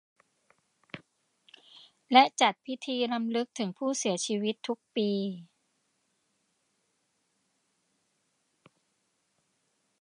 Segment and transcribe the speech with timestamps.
[2.11, 5.09] และจัดพิธีรำลึกถึงผู้เสียชีวิตทุกปี